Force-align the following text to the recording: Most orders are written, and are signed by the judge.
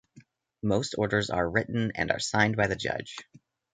Most 0.63 0.95
orders 0.97 1.29
are 1.29 1.47
written, 1.47 1.91
and 1.93 2.09
are 2.09 2.17
signed 2.17 2.55
by 2.57 2.65
the 2.65 2.75
judge. 2.75 3.17